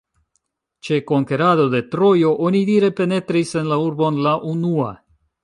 [0.87, 4.91] Ĉe konkerado de Trojo onidire penetris en la urbon la unua.